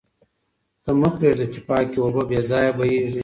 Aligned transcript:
ته 0.83 0.91
مه 0.99 1.09
پرېږده 1.17 1.45
چې 1.53 1.59
پاکې 1.69 1.97
اوبه 2.01 2.23
بې 2.29 2.39
ځایه 2.49 2.71
بهېږي. 2.77 3.19